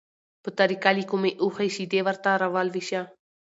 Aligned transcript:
په 0.43 0.49
طریقه 0.59 0.89
له 0.97 1.03
کومې 1.11 1.31
اوښې 1.43 1.67
شیدې 1.75 1.99
ورته 2.07 2.29
راولوشه، 2.41 3.01